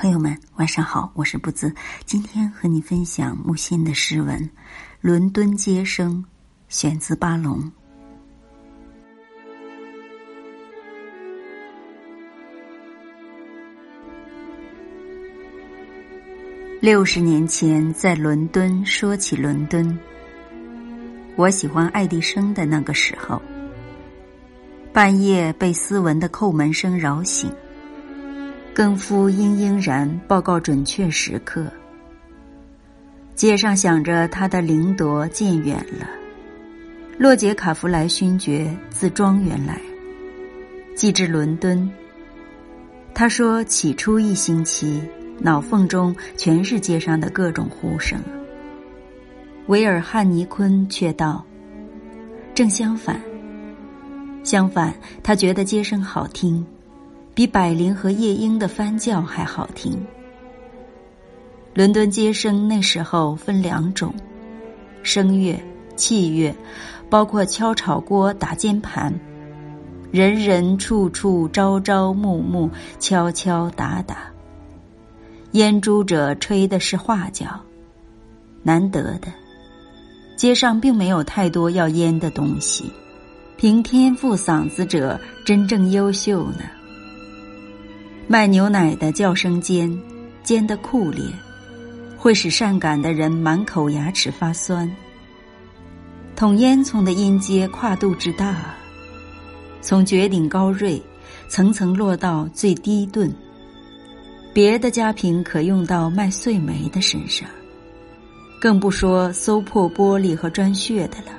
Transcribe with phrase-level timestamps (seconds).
[0.00, 1.70] 朋友们，晚上好，我是不子。
[2.06, 4.38] 今天和你分享木心的诗文
[5.02, 6.24] 《伦敦街声》，
[6.70, 7.70] 选自巴龙。
[16.80, 19.98] 六十年前，在伦敦说起伦敦，
[21.36, 23.42] 我喜欢爱迪生的那个时候。
[24.94, 27.52] 半夜被斯文的叩门声扰醒。
[28.74, 31.66] 更夫嘤嘤然报告准确时刻。
[33.34, 36.08] 街上响着他的灵铎渐远了。
[37.18, 39.80] 洛杰卡弗莱勋爵自庄园来，
[40.94, 41.90] 寄至伦敦。
[43.12, 45.02] 他说起初一星期，
[45.38, 48.18] 脑缝中全是街上的各种呼声。
[49.66, 51.44] 维尔汉尼昆却道
[52.54, 53.20] ：“正相反，
[54.42, 56.64] 相反，他觉得街声好听。”
[57.34, 60.06] 比百灵和夜莺的翻叫还好听。
[61.72, 64.12] 伦敦街声那时候分两种：
[65.02, 65.62] 声乐、
[65.96, 66.54] 器乐，
[67.08, 69.14] 包括敲炒锅、打键盘，
[70.10, 74.32] 人人处处朝朝暮暮敲敲打打。
[75.52, 77.60] 烟珠者吹的是画角，
[78.62, 79.28] 难得的。
[80.36, 82.90] 街上并没有太多要烟的东西，
[83.56, 86.64] 凭天赋嗓子者真正优秀呢。
[88.30, 89.92] 卖牛奶的叫声尖，
[90.44, 91.24] 尖的酷烈，
[92.16, 94.88] 会使善感的人满口牙齿发酸。
[96.36, 98.72] 捅烟囱的音阶跨度之大，
[99.80, 101.02] 从绝顶高锐，
[101.48, 103.34] 层层落到最低顿。
[104.54, 107.48] 别的家贫可用到卖碎煤的身上，
[108.60, 111.32] 更不说搜破玻璃和砖屑的了。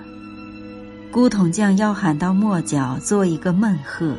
[1.09, 4.13] 古桶匠要喊到末角，做一个闷喝。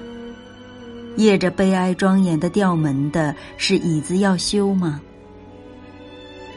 [1.17, 5.01] 掖着悲哀庄严的吊门的是椅子要修吗？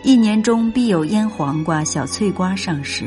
[0.03, 3.05] 一年中必有腌黄瓜、小翠瓜上市。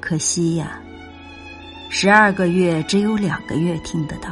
[0.00, 0.80] 可惜呀，
[1.88, 4.30] 十二个月只有两个月听得到。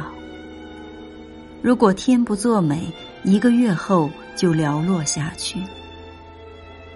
[1.61, 2.91] 如果天不作美，
[3.23, 5.59] 一个月后就寥落下去。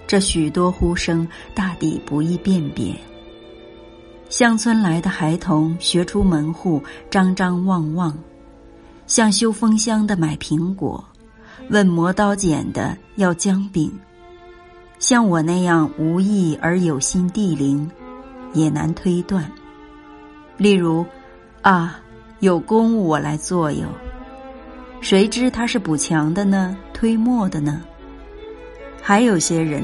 [0.08, 2.96] 这许多呼声，大抵不易辨别。
[4.30, 8.18] 乡村来的孩童学出门户，张张望望。
[9.07, 11.03] 像修风箱的买苹果，
[11.69, 13.91] 问磨刀剪的要姜饼，
[14.97, 17.89] 像我那样无意而有心地灵，
[18.53, 19.49] 也难推断。
[20.57, 21.05] 例如，
[21.61, 21.99] 啊，
[22.39, 23.88] 有公务我来做哟，
[25.01, 27.81] 谁知他是补墙的呢，推磨的呢？
[29.01, 29.83] 还有些人，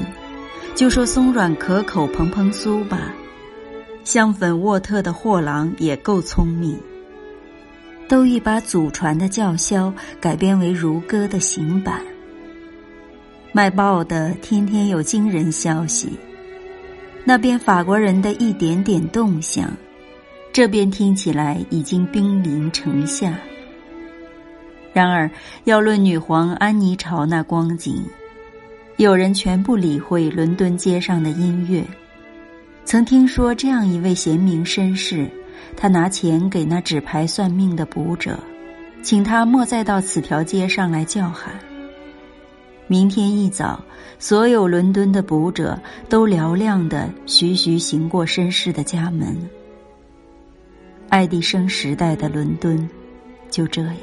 [0.74, 3.14] 就说松软可口蓬蓬酥吧，
[4.02, 6.76] 香粉沃特的货郎也够聪明。
[8.08, 12.02] 都已把祖传的叫嚣改编为如歌的行板。
[13.52, 16.10] 卖报的天天有惊人消息，
[17.24, 19.70] 那边法国人的一点点动向，
[20.52, 23.38] 这边听起来已经兵临城下。
[24.92, 25.30] 然而
[25.64, 28.02] 要论女皇安妮朝那光景，
[28.96, 31.82] 有人全不理会伦敦街上的音乐。
[32.84, 35.30] 曾听说这样一位贤明绅士。
[35.76, 38.38] 他拿钱给那纸牌算命的卜者，
[39.02, 41.52] 请他莫再到此条街上来叫喊。
[42.86, 43.82] 明天一早，
[44.18, 49.36] 所有伦敦的卜者都嘹亮的徐徐行过绅士的家门。
[51.08, 52.88] 爱迪生时代的伦敦，
[53.50, 53.96] 就这样。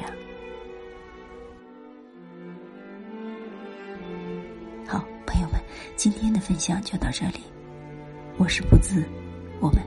[4.88, 5.60] 好，朋友们，
[5.96, 7.42] 今天的分享就到这里。
[8.38, 9.04] 我是不自，
[9.60, 9.82] 我们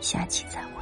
[0.00, 0.75] 下期再会。